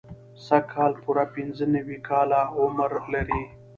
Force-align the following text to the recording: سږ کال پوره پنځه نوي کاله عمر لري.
سږ 0.45 0.63
کال 0.73 0.91
پوره 1.03 1.25
پنځه 1.35 1.65
نوي 1.75 1.97
کاله 2.09 2.41
عمر 2.59 2.91
لري. 3.13 3.43